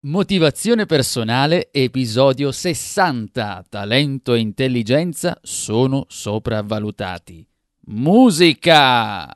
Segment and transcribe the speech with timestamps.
[0.00, 3.64] Motivazione personale, episodio 60.
[3.68, 7.44] Talento e intelligenza sono sopravvalutati.
[7.86, 9.28] Musica!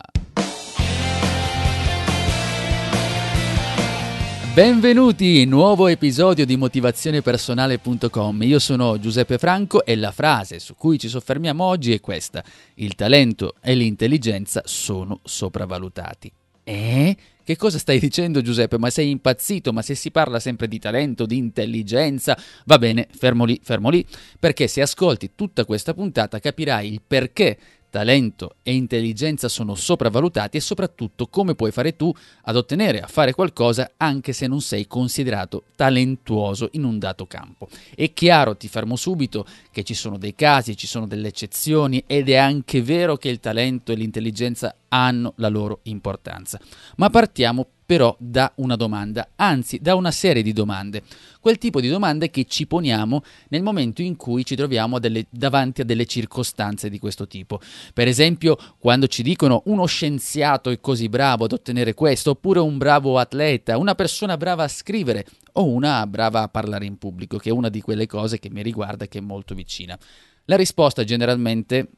[4.54, 8.42] Benvenuti, nuovo episodio di motivazionepersonale.com.
[8.44, 12.44] Io sono Giuseppe Franco e la frase su cui ci soffermiamo oggi è questa:
[12.74, 16.30] il talento e l'intelligenza sono sopravvalutati.
[16.62, 17.16] Eh?
[17.44, 18.78] Che cosa stai dicendo Giuseppe?
[18.78, 19.72] Ma sei impazzito?
[19.72, 24.06] Ma se si parla sempre di talento, di intelligenza, va bene, fermo lì, fermo lì,
[24.38, 27.58] perché se ascolti tutta questa puntata capirai il perché
[27.92, 32.10] talento e intelligenza sono sopravvalutati e soprattutto come puoi fare tu
[32.44, 37.68] ad ottenere a fare qualcosa anche se non sei considerato talentuoso in un dato campo.
[37.94, 42.30] È chiaro, ti fermo subito, che ci sono dei casi, ci sono delle eccezioni ed
[42.30, 46.58] è anche vero che il talento e l'intelligenza hanno la loro importanza.
[46.96, 51.02] Ma partiamo però da una domanda, anzi da una serie di domande,
[51.40, 55.82] quel tipo di domande che ci poniamo nel momento in cui ci troviamo delle, davanti
[55.82, 57.60] a delle circostanze di questo tipo.
[57.92, 62.78] Per esempio, quando ci dicono uno scienziato è così bravo ad ottenere questo, oppure un
[62.78, 67.50] bravo atleta, una persona brava a scrivere o una brava a parlare in pubblico, che
[67.50, 69.98] è una di quelle cose che mi riguarda e che è molto vicina.
[70.46, 71.88] La risposta generalmente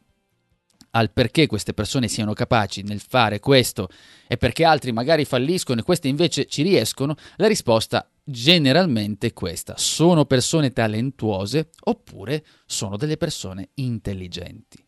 [0.95, 3.89] al perché queste persone siano capaci nel fare questo
[4.27, 9.75] e perché altri magari falliscono e queste invece ci riescono, la risposta generalmente è questa.
[9.77, 14.83] Sono persone talentuose oppure sono delle persone intelligenti.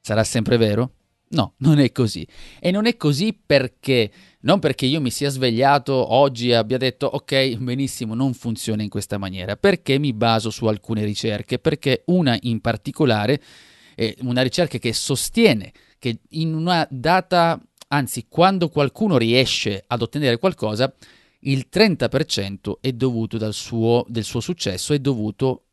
[0.00, 0.92] Sarà sempre vero?
[1.28, 2.26] No, non è così.
[2.60, 7.06] E non è così perché, non perché io mi sia svegliato oggi e abbia detto
[7.06, 12.36] ok, benissimo, non funziona in questa maniera, perché mi baso su alcune ricerche, perché una
[12.42, 13.40] in particolare
[13.94, 20.38] eh, una ricerca che sostiene che in una data, anzi quando qualcuno riesce ad ottenere
[20.38, 20.92] qualcosa,
[21.40, 25.64] il 30% è dovuto suo, del suo successo è dovuto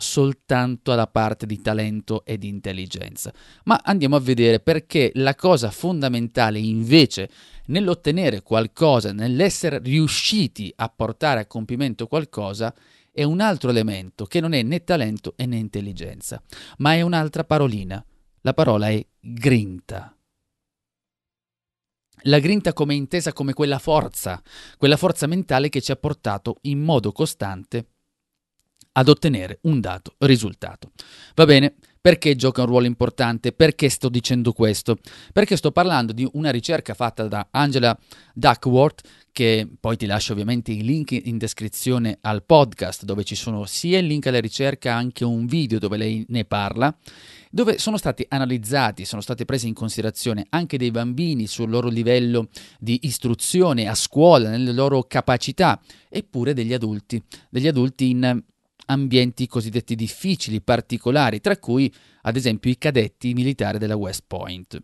[0.00, 3.32] soltanto alla parte di talento e di intelligenza.
[3.64, 7.30] Ma andiamo a vedere perché la cosa fondamentale invece
[7.66, 12.74] nell'ottenere qualcosa, nell'essere riusciti a portare a compimento qualcosa,
[13.14, 16.42] un altro elemento che non è né talento né intelligenza,
[16.78, 18.04] ma è un'altra parolina.
[18.42, 20.16] La parola è grinta.
[22.24, 24.42] La grinta come intesa come quella forza,
[24.76, 27.86] quella forza mentale che ci ha portato in modo costante
[28.92, 30.92] ad ottenere un dato risultato.
[31.34, 33.52] Va bene, perché gioca un ruolo importante?
[33.52, 34.96] Perché sto dicendo questo?
[35.32, 37.96] Perché sto parlando di una ricerca fatta da Angela
[38.34, 43.64] Duckworth che poi ti lascio ovviamente i link in descrizione al podcast dove ci sono
[43.64, 46.96] sia il link alla ricerca anche un video dove lei ne parla
[47.50, 52.48] dove sono stati analizzati, sono state prese in considerazione anche dei bambini sul loro livello
[52.78, 57.20] di istruzione a scuola, nelle loro capacità, eppure degli adulti,
[57.50, 58.40] degli adulti in
[58.86, 61.92] ambienti cosiddetti difficili, particolari, tra cui
[62.22, 64.80] ad esempio i cadetti militari della West Point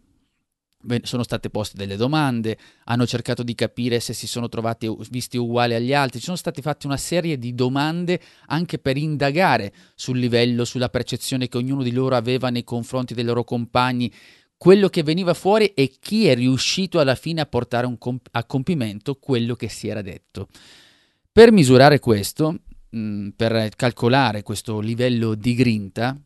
[1.03, 5.75] sono state poste delle domande, hanno cercato di capire se si sono trovati visti uguali
[5.75, 10.65] agli altri, ci sono state fatte una serie di domande anche per indagare sul livello,
[10.65, 14.13] sulla percezione che ognuno di loro aveva nei confronti dei loro compagni,
[14.57, 19.17] quello che veniva fuori e chi è riuscito alla fine a portare comp- a compimento
[19.17, 20.49] quello che si era detto.
[21.31, 26.19] Per misurare questo, mh, per calcolare questo livello di grinta,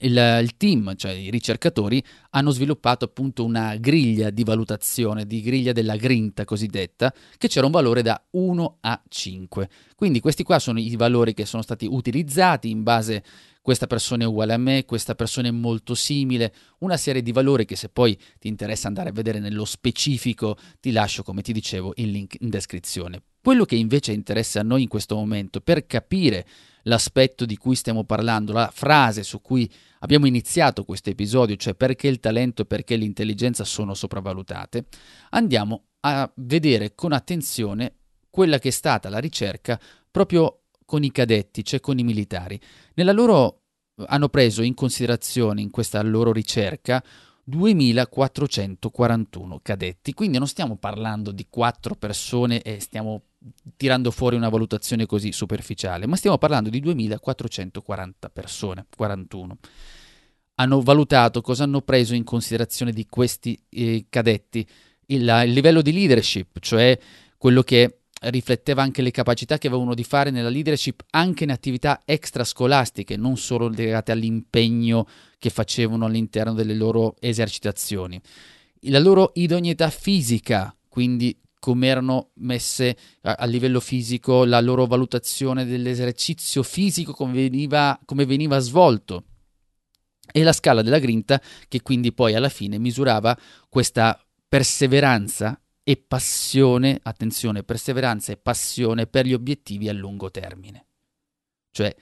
[0.00, 5.72] il, il, team, cioè i ricercatori, hanno sviluppato appunto una griglia di valutazione, di griglia
[5.72, 9.68] della grinta cosiddetta, che c'era un valore da 1 a 5.
[9.94, 13.22] Quindi questi qua sono i valori che sono stati utilizzati in base
[13.68, 17.66] questa persona è uguale a me, questa persona è molto simile, una serie di valori
[17.66, 21.92] che se poi ti interessa andare a vedere nello specifico ti lascio, come ti dicevo,
[21.96, 23.22] il link in descrizione.
[23.42, 26.46] Quello che invece interessa a noi in questo momento per capire
[26.88, 32.08] l'aspetto di cui stiamo parlando, la frase su cui abbiamo iniziato questo episodio, cioè perché
[32.08, 34.86] il talento e perché l'intelligenza sono sopravvalutate,
[35.30, 37.94] andiamo a vedere con attenzione
[38.30, 39.80] quella che è stata la ricerca
[40.10, 42.60] proprio con i cadetti, cioè con i militari.
[42.94, 43.62] Nella loro
[44.06, 47.02] hanno preso in considerazione in questa loro ricerca
[47.44, 53.22] 2441 cadetti, quindi non stiamo parlando di quattro persone e stiamo
[53.76, 59.58] tirando fuori una valutazione così superficiale, ma stiamo parlando di 2440 persone, 41.
[60.56, 64.66] Hanno valutato cosa hanno preso in considerazione di questi eh, cadetti,
[65.06, 66.98] il, il livello di leadership, cioè
[67.36, 72.02] quello che rifletteva anche le capacità che avevano di fare nella leadership anche in attività
[72.04, 75.06] extrascolastiche, non solo legate all'impegno
[75.38, 78.20] che facevano all'interno delle loro esercitazioni.
[78.82, 85.64] La loro idoneità fisica, quindi come erano messe a, a, livello fisico, la loro valutazione
[85.64, 89.24] dell'esercizio fisico, come veniva, come veniva svolto.
[90.30, 93.36] E la scala della grinta che quindi poi alla fine misurava
[93.68, 100.86] questa perseveranza e passione, attenzione, perseveranza e passione per gli obiettivi a lungo termine.
[101.70, 101.94] Cioè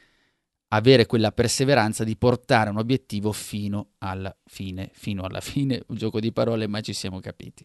[0.69, 6.19] avere quella perseveranza di portare un obiettivo fino alla fine, fino alla fine, un gioco
[6.19, 7.65] di parole, ma ci siamo capiti.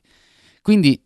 [0.62, 1.04] Quindi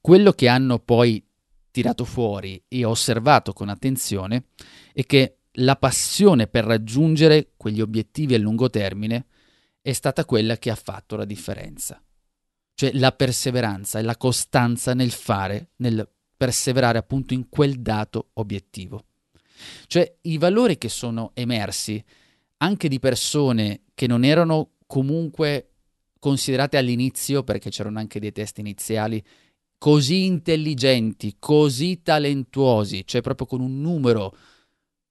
[0.00, 1.24] quello che hanno poi
[1.70, 4.46] tirato fuori e osservato con attenzione
[4.92, 9.26] è che la passione per raggiungere quegli obiettivi a lungo termine
[9.80, 12.02] è stata quella che ha fatto la differenza
[12.80, 19.04] cioè la perseveranza e la costanza nel fare, nel perseverare appunto in quel dato obiettivo.
[19.86, 22.02] Cioè i valori che sono emersi
[22.56, 25.72] anche di persone che non erano comunque
[26.18, 29.22] considerate all'inizio, perché c'erano anche dei test iniziali,
[29.80, 34.36] così intelligenti, così talentuosi, cioè proprio con un numero,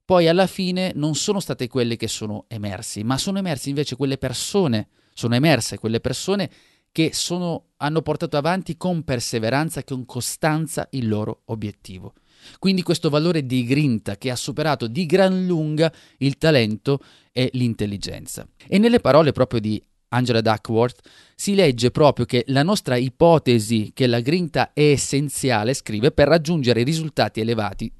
[0.05, 4.19] poi alla fine non sono state quelle che sono emersi, ma sono emersi invece quelle
[4.19, 6.51] persone, sono emerse quelle persone
[6.91, 12.13] che sono, hanno portato avanti con perseveranza con costanza il loro obiettivo.
[12.59, 16.99] Quindi questo valore di grinta che ha superato di gran lunga il talento
[17.31, 18.47] e l'intelligenza.
[18.67, 20.99] E nelle parole proprio di Angela Duckworth
[21.35, 26.83] si legge proprio che la nostra ipotesi che la grinta è essenziale, scrive, per raggiungere
[26.83, 27.91] risultati elevati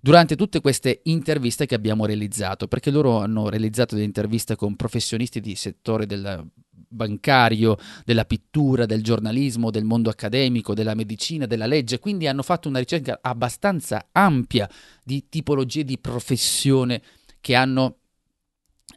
[0.00, 5.40] durante tutte queste interviste che abbiamo realizzato, perché loro hanno realizzato delle interviste con professionisti
[5.40, 6.46] di settore del
[6.88, 12.68] bancario, della pittura, del giornalismo, del mondo accademico, della medicina, della legge, quindi hanno fatto
[12.68, 14.68] una ricerca abbastanza ampia
[15.02, 17.02] di tipologie di professione
[17.40, 17.96] che hanno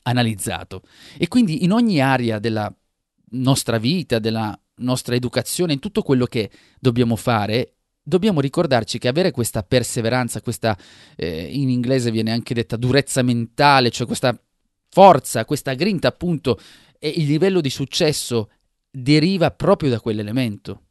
[0.04, 0.84] analizzato.
[1.18, 2.74] E quindi in ogni area della
[3.32, 6.50] nostra vita, della nostra educazione, in tutto quello che
[6.80, 10.78] dobbiamo fare, dobbiamo ricordarci che avere questa perseveranza, questa
[11.16, 14.38] eh, in inglese viene anche detta durezza mentale, cioè questa
[14.90, 16.60] forza, questa grinta appunto
[17.00, 18.50] e il livello di successo
[18.90, 20.84] deriva proprio da quell'elemento.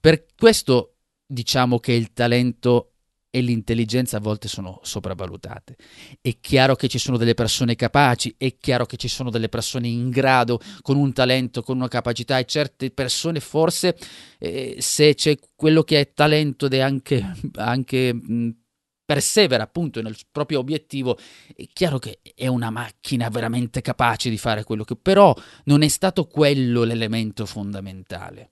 [0.00, 0.94] Per questo
[1.26, 2.94] diciamo che il talento
[3.30, 5.76] e l'intelligenza a volte sono sopravvalutate.
[6.20, 9.88] È chiaro che ci sono delle persone capaci, è chiaro che ci sono delle persone
[9.88, 13.96] in grado, con un talento, con una capacità, e certe persone forse
[14.38, 18.56] eh, se c'è quello che è talento ed è anche, anche mh,
[19.04, 21.18] persevera appunto nel proprio obiettivo,
[21.54, 25.34] è chiaro che è una macchina veramente capace di fare quello che però
[25.64, 28.50] non è stato quello l'elemento fondamentale.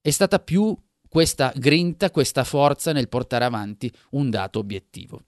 [0.00, 0.76] È stata più
[1.08, 5.22] questa grinta, questa forza nel portare avanti un dato obiettivo.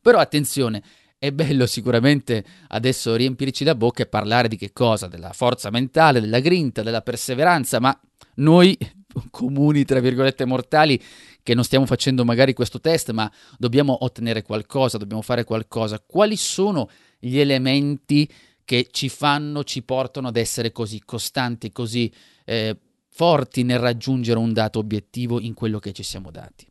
[0.00, 0.82] Però attenzione,
[1.18, 5.06] è bello sicuramente adesso riempirci la bocca e parlare di che cosa?
[5.06, 7.98] Della forza mentale, della grinta, della perseveranza, ma
[8.36, 8.76] noi
[9.30, 11.00] comuni, tra virgolette, mortali,
[11.42, 16.02] che non stiamo facendo magari questo test, ma dobbiamo ottenere qualcosa, dobbiamo fare qualcosa.
[16.04, 18.30] Quali sono gli elementi
[18.64, 22.12] che ci fanno, ci portano ad essere così costanti, così
[22.44, 22.76] eh,
[23.16, 26.68] forti nel raggiungere un dato obiettivo in quello che ci siamo dati?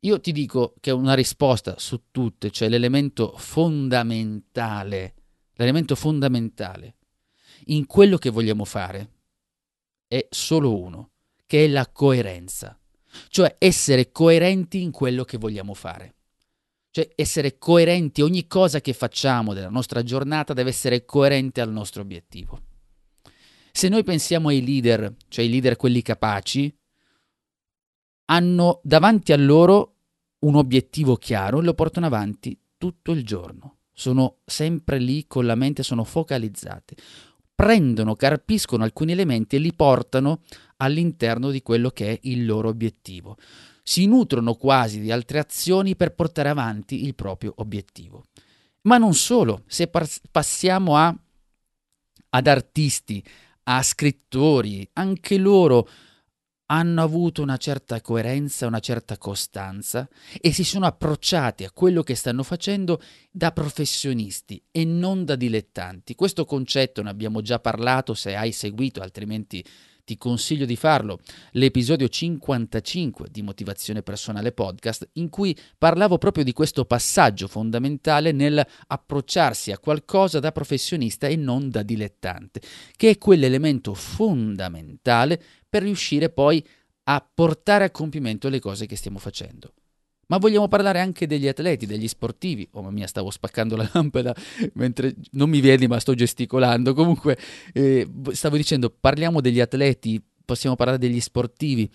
[0.00, 5.14] Io ti dico che una risposta su tutte, cioè l'elemento fondamentale,
[5.54, 6.94] l'elemento fondamentale
[7.66, 9.10] in quello che vogliamo fare
[10.06, 11.10] è solo uno,
[11.46, 12.78] che è la coerenza,
[13.26, 16.14] cioè essere coerenti in quello che vogliamo fare.
[16.92, 22.02] Cioè essere coerenti, ogni cosa che facciamo della nostra giornata deve essere coerente al nostro
[22.02, 22.60] obiettivo.
[23.76, 26.74] Se noi pensiamo ai leader, cioè i leader quelli capaci,
[28.30, 29.96] hanno davanti a loro
[30.38, 33.80] un obiettivo chiaro e lo portano avanti tutto il giorno.
[33.92, 36.94] Sono sempre lì con la mente, sono focalizzate
[37.54, 40.42] prendono, carpiscono alcuni elementi e li portano
[40.76, 43.36] all'interno di quello che è il loro obiettivo.
[43.82, 48.24] Si nutrono quasi di altre azioni per portare avanti il proprio obiettivo.
[48.82, 49.90] Ma non solo, se
[50.30, 51.16] passiamo a,
[52.28, 53.24] ad artisti,
[53.68, 55.88] a scrittori, anche loro
[56.66, 60.08] hanno avuto una certa coerenza, una certa costanza
[60.40, 66.14] e si sono approcciati a quello che stanno facendo da professionisti e non da dilettanti.
[66.14, 69.64] Questo concetto ne abbiamo già parlato se hai seguito, altrimenti
[70.06, 71.18] ti consiglio di farlo,
[71.52, 78.64] l'episodio 55 di Motivazione Personale Podcast, in cui parlavo proprio di questo passaggio fondamentale nel
[78.86, 82.60] approcciarsi a qualcosa da professionista e non da dilettante,
[82.96, 86.64] che è quell'elemento fondamentale per riuscire poi
[87.08, 89.72] a portare a compimento le cose che stiamo facendo.
[90.28, 92.68] Ma vogliamo parlare anche degli atleti, degli sportivi.
[92.72, 94.34] Oh mamma mia, stavo spaccando la lampada
[94.74, 96.94] mentre non mi vedi, ma sto gesticolando.
[96.94, 97.38] Comunque,
[97.72, 101.88] eh, stavo dicendo, parliamo degli atleti, possiamo parlare degli sportivi.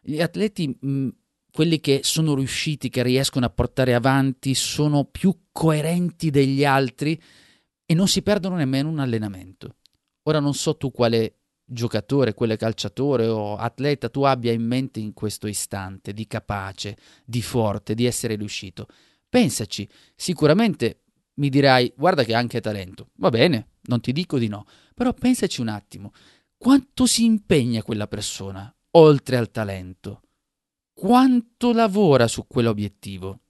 [0.00, 1.08] Gli atleti, mh,
[1.52, 7.20] quelli che sono riusciti, che riescono a portare avanti, sono più coerenti degli altri
[7.84, 9.76] e non si perdono nemmeno un allenamento.
[10.22, 11.41] Ora non so tu quale
[11.72, 17.42] giocatore, quale calciatore o atleta tu abbia in mente in questo istante, di capace, di
[17.42, 18.86] forte, di essere riuscito.
[19.28, 21.02] Pensaci, sicuramente
[21.34, 23.08] mi dirai, guarda che ha anche talento.
[23.14, 26.12] Va bene, non ti dico di no, però pensaci un attimo,
[26.56, 30.20] quanto si impegna quella persona, oltre al talento?
[30.92, 33.40] Quanto lavora su quell'obiettivo?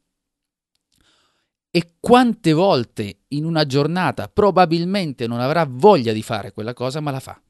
[1.70, 7.10] E quante volte in una giornata probabilmente non avrà voglia di fare quella cosa, ma
[7.10, 7.40] la fa.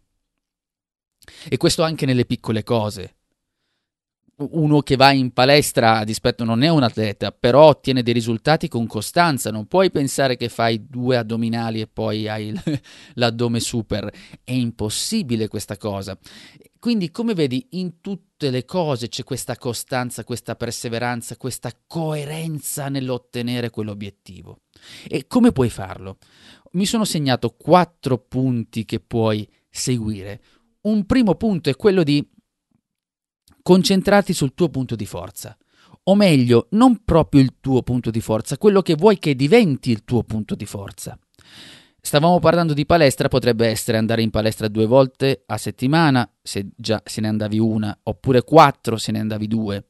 [1.48, 3.16] E questo anche nelle piccole cose.
[4.34, 8.66] Uno che va in palestra, a dispetto non è un atleta, però ottiene dei risultati
[8.66, 9.50] con costanza.
[9.50, 12.52] Non puoi pensare che fai due addominali e poi hai
[13.14, 14.10] l'addome super.
[14.42, 16.18] È impossibile questa cosa.
[16.82, 23.70] Quindi, come vedi, in tutte le cose c'è questa costanza, questa perseveranza, questa coerenza nell'ottenere
[23.70, 24.62] quell'obiettivo.
[25.06, 26.18] E come puoi farlo?
[26.72, 30.40] Mi sono segnato quattro punti che puoi seguire
[30.82, 32.26] un primo punto è quello di
[33.62, 35.56] concentrarti sul tuo punto di forza.
[36.04, 40.04] O meglio, non proprio il tuo punto di forza, quello che vuoi che diventi il
[40.04, 41.16] tuo punto di forza.
[42.04, 47.00] Stavamo parlando di palestra, potrebbe essere andare in palestra due volte a settimana, se già
[47.04, 49.84] se ne andavi una, oppure quattro se ne andavi due.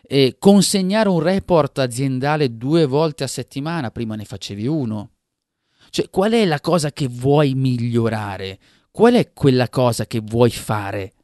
[0.00, 5.10] E consegnare un report aziendale due volte a settimana, prima ne facevi uno.
[5.90, 8.58] Cioè, qual è la cosa che vuoi migliorare?
[8.92, 11.14] Qual è quella cosa che vuoi fare?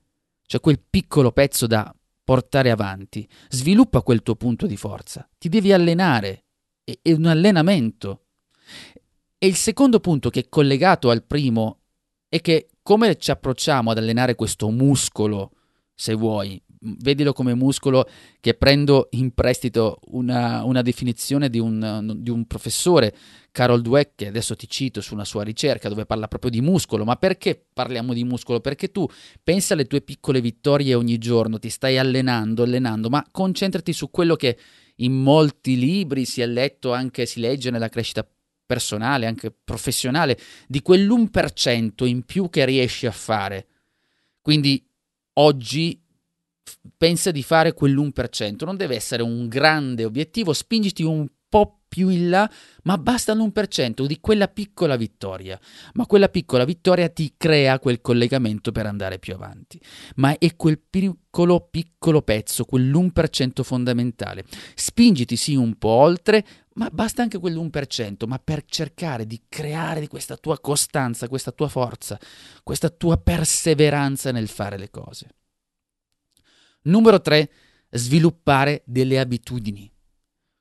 [0.47, 1.95] Cioè quel piccolo pezzo da
[2.25, 3.29] portare avanti.
[3.49, 5.29] Sviluppa quel tuo punto di forza.
[5.39, 6.45] Ti devi allenare.
[6.83, 8.25] È, un allenamento.
[9.37, 11.81] E il secondo punto che è collegato al primo
[12.29, 15.53] è che come ci approcciamo ad allenare questo muscolo,
[15.95, 18.09] se vuoi, vedilo come muscolo
[18.41, 23.15] che prendo in prestito una, una definizione di un, di un, professore,
[23.51, 27.05] Carol Dweck, che adesso ti cito su una sua ricerca dove parla proprio di muscolo.
[27.05, 28.61] Ma perché parliamo di muscolo?
[28.61, 29.07] Perché tu
[29.43, 34.37] pensa alle tue piccole vittorie ogni giorno, ti stai allenando, allenando, ma concentrati su quello
[34.37, 34.59] che
[34.97, 38.27] in molti libri si è letto, anche si legge nella crescita
[38.67, 43.67] personale, anche professionale, di quell'1% in più che riesci a fare.
[44.43, 44.87] Quindi
[45.35, 46.01] oggi
[46.97, 52.29] pensa di fare quell'1%, non deve essere un grande obiettivo, spingiti un po' più in
[52.29, 52.51] là,
[52.83, 55.59] ma basta l'1% di quella piccola vittoria.
[55.95, 59.81] Ma quella piccola vittoria ti crea quel collegamento per andare più avanti.
[60.17, 64.45] Ma è quel piccolo piccolo pezzo, quell'1% fondamentale.
[64.75, 66.45] Spingiti sì un po' oltre,
[66.75, 72.19] ma basta anche quell'1%, ma per cercare di creare questa tua costanza, questa tua forza,
[72.63, 75.29] questa tua perseveranza nel fare le cose.
[76.89, 77.51] Numero 3,
[77.91, 79.91] sviluppare delle abitudini,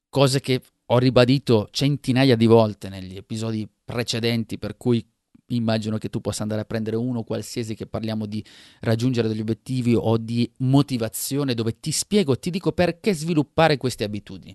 [0.10, 5.06] cose che ho ribadito centinaia di volte negli episodi precedenti, per cui
[5.48, 8.44] immagino che tu possa andare a prendere uno qualsiasi che parliamo di
[8.82, 14.54] raggiungere degli obiettivi o di motivazione, dove ti spiego, ti dico perché sviluppare queste abitudini.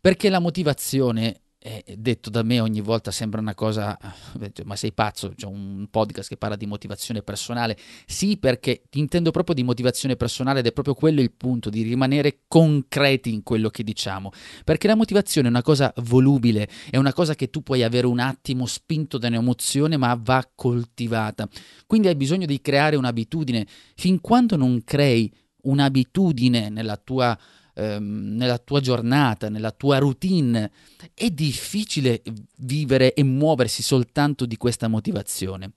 [0.00, 3.96] Perché la motivazione è detto da me ogni volta sembra una cosa,
[4.38, 7.78] eh, ma sei pazzo, c'è un podcast che parla di motivazione personale.
[8.04, 12.40] Sì, perché intendo proprio di motivazione personale ed è proprio quello il punto, di rimanere
[12.48, 14.30] concreti in quello che diciamo.
[14.62, 18.18] Perché la motivazione è una cosa volubile, è una cosa che tu puoi avere un
[18.18, 21.48] attimo spinto da un'emozione, ma va coltivata.
[21.86, 23.66] Quindi hai bisogno di creare un'abitudine.
[23.94, 27.38] Fin quando non crei un'abitudine nella tua
[27.74, 30.70] ehm, nella tua giornata, nella tua routine.
[31.12, 32.22] È difficile
[32.58, 35.72] vivere e muoversi soltanto di questa motivazione.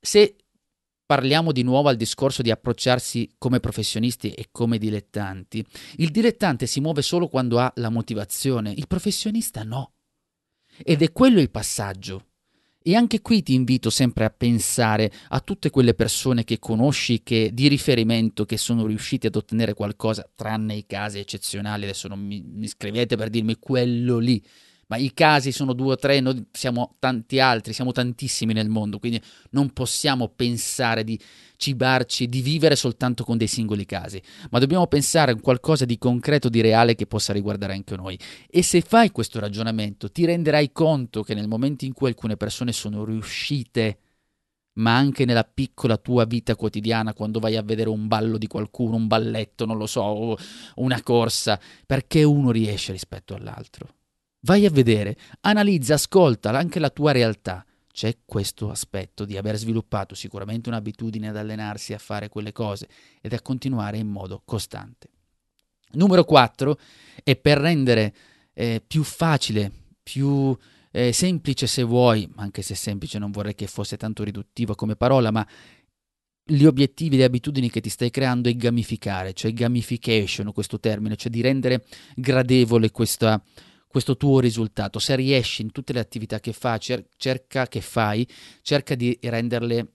[0.00, 0.36] Se
[1.04, 5.64] parliamo di nuovo al discorso di approcciarsi come professionisti e come dilettanti,
[5.96, 9.92] il dilettante si muove solo quando ha la motivazione, il professionista no.
[10.82, 12.28] Ed è quello il passaggio.
[12.82, 17.50] E anche qui ti invito sempre a pensare a tutte quelle persone che conosci che
[17.52, 22.42] di riferimento che sono riusciti ad ottenere qualcosa, tranne i casi eccezionali, adesso non mi,
[22.44, 24.42] mi scrivete per dirmi quello lì,
[24.92, 28.98] ma i casi sono due o tre, noi siamo tanti altri, siamo tantissimi nel mondo,
[28.98, 29.22] quindi
[29.52, 31.18] non possiamo pensare di
[31.56, 34.20] cibarci, di vivere soltanto con dei singoli casi,
[34.50, 38.18] ma dobbiamo pensare a qualcosa di concreto, di reale che possa riguardare anche noi.
[38.50, 42.72] E se fai questo ragionamento, ti renderai conto che nel momento in cui alcune persone
[42.72, 43.96] sono riuscite
[44.74, 48.96] ma anche nella piccola tua vita quotidiana, quando vai a vedere un ballo di qualcuno,
[48.96, 50.36] un balletto, non lo so,
[50.76, 54.01] una corsa, perché uno riesce rispetto all'altro.
[54.44, 57.64] Vai a vedere, analizza, ascolta anche la tua realtà.
[57.92, 62.88] C'è questo aspetto di aver sviluppato sicuramente un'abitudine ad allenarsi a fare quelle cose
[63.20, 65.08] ed a continuare in modo costante.
[65.92, 66.78] Numero 4
[67.22, 68.14] è per rendere
[68.54, 69.70] eh, più facile,
[70.02, 70.56] più
[70.90, 75.30] eh, semplice se vuoi, anche se semplice non vorrei che fosse tanto riduttivo come parola,
[75.30, 75.46] ma
[76.44, 81.30] gli obiettivi, le abitudini che ti stai creando è gamificare, cioè gamification, questo termine, cioè
[81.30, 81.84] di rendere
[82.16, 83.40] gradevole questa,
[83.92, 84.98] questo tuo risultato.
[84.98, 88.26] Se riesci in tutte le attività che fai, cer- cerca che fai,
[88.62, 89.92] cerca di renderle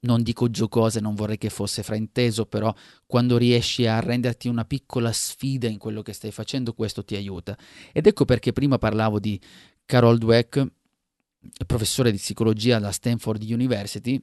[0.00, 2.74] non dico giocose, non vorrei che fosse frainteso, però
[3.06, 7.56] quando riesci a renderti una piccola sfida in quello che stai facendo, questo ti aiuta.
[7.92, 9.38] Ed ecco perché prima parlavo di
[9.84, 10.66] Carol Dweck,
[11.66, 14.20] professore di psicologia alla Stanford University,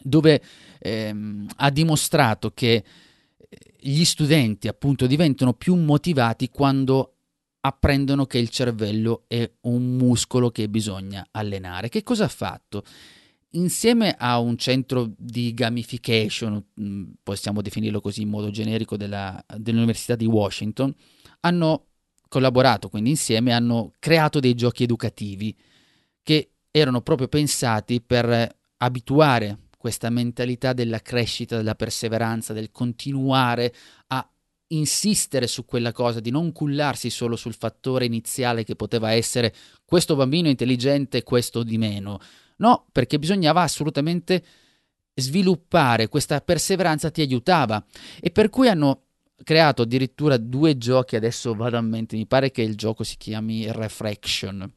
[0.00, 0.40] dove
[0.78, 2.84] ehm, ha dimostrato che
[3.80, 7.12] gli studenti appunto diventano più motivati quando
[7.60, 11.88] apprendono che il cervello è un muscolo che bisogna allenare.
[11.88, 12.84] Che cosa ha fatto?
[13.50, 20.14] Insieme a un centro di gamification, mm, possiamo definirlo così in modo generico, della, dell'Università
[20.14, 20.94] di Washington,
[21.40, 21.86] hanno
[22.28, 25.56] collaborato quindi insieme, hanno creato dei giochi educativi
[26.22, 33.72] che erano proprio pensati per abituare questa mentalità della crescita, della perseveranza, del continuare
[34.08, 34.28] a
[34.70, 40.16] insistere su quella cosa, di non cullarsi solo sul fattore iniziale che poteva essere questo
[40.16, 42.18] bambino intelligente, questo di meno.
[42.56, 44.44] No, perché bisognava assolutamente
[45.14, 47.82] sviluppare questa perseveranza ti aiutava
[48.18, 49.02] e per cui hanno
[49.44, 53.70] creato addirittura due giochi, adesso vado a mente, mi pare che il gioco si chiami
[53.70, 54.68] Refraction,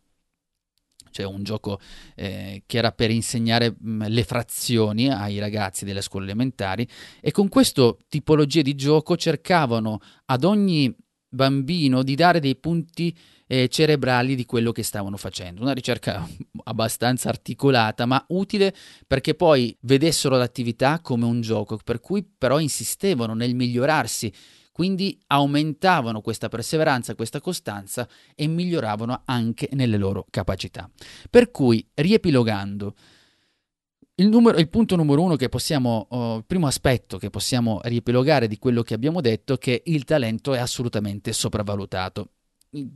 [1.12, 1.80] cioè un gioco
[2.16, 6.88] eh, che era per insegnare mh, mm, le frazioni ai ragazzi delle scuole elementari
[7.22, 10.96] e con questa tipologia di gioco cercavano ad ogni
[11.30, 13.16] bambino di dare dei punti
[13.52, 15.62] eh, cerebrali di quello che stavano facendo.
[15.62, 16.28] Una ricerca
[16.66, 18.74] abbastanza articolata, ma utile
[19.08, 24.32] perché poi vedessero l'attività come un gioco, per cui però insistevano nel migliorarsi.
[24.80, 30.90] Quindi aumentavano questa perseveranza, questa costanza e miglioravano anche nelle loro capacità.
[31.30, 32.96] Per cui, riepilogando,
[34.16, 38.48] il, numero, il, punto numero uno che possiamo, oh, il primo aspetto che possiamo riepilogare
[38.48, 42.30] di quello che abbiamo detto è che il talento è assolutamente sopravvalutato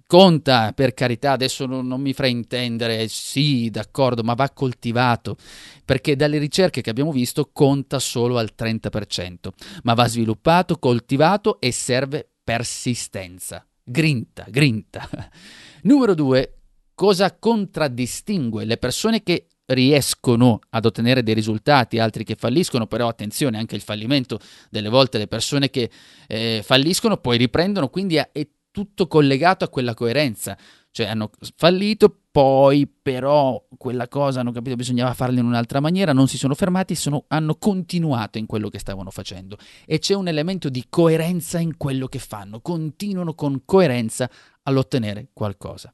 [0.06, 5.36] conta per carità, adesso non, non, mi fraintendere, sì, d'accordo, ma va coltivato,
[5.84, 9.50] perché dalle ricerche che abbiamo visto conta solo al 30%,
[9.84, 13.66] ma va sviluppato, coltivato e serve persistenza.
[13.84, 15.10] Grinta, grinta.
[15.84, 16.60] Numero due,
[16.94, 23.58] cosa contraddistingue le persone che riescono ad ottenere dei risultati, altri che falliscono, però attenzione,
[23.58, 25.90] anche il fallimento delle volte le persone che
[26.28, 28.30] eh, falliscono poi riprendono, quindi è
[28.74, 30.58] tutto collegato a quella coerenza.
[30.92, 36.28] Cioè hanno fallito, poi però quella cosa hanno capito bisognava farla in un'altra maniera, non
[36.28, 39.58] si sono fermati, sono, hanno continuato in quello che stavano facendo.
[39.86, 44.30] E c'è un elemento di coerenza in quello che fanno, continuano con coerenza
[44.64, 45.94] all'ottenere qualcosa.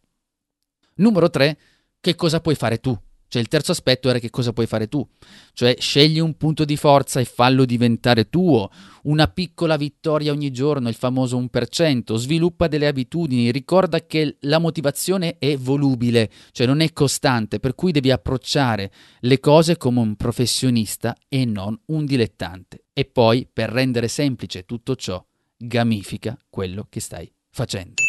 [0.96, 1.58] Numero 3,
[2.00, 2.98] che cosa puoi fare tu?
[3.30, 5.08] Cioè il terzo aspetto era che cosa puoi fare tu,
[5.54, 8.72] cioè scegli un punto di forza e fallo diventare tuo,
[9.04, 15.38] una piccola vittoria ogni giorno, il famoso 1%, sviluppa delle abitudini, ricorda che la motivazione
[15.38, 21.16] è volubile, cioè non è costante, per cui devi approcciare le cose come un professionista
[21.28, 22.86] e non un dilettante.
[22.94, 25.24] E poi, per rendere semplice tutto ciò,
[25.56, 28.09] gamifica quello che stai facendo.